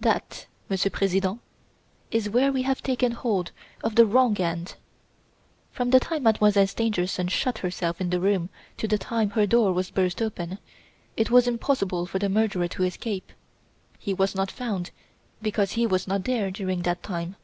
[0.00, 1.38] "That, Monsieur President,
[2.10, 3.52] is where we have taken hold
[3.84, 4.76] of the wrong end.
[5.70, 9.74] From the time Mademoiselle Stangerson shut herself in the room to the time her door
[9.74, 10.56] was burst open,
[11.14, 13.32] it was impossible for the murderer to escape.
[13.98, 14.92] He was not found
[15.42, 17.36] because he was not there during that time."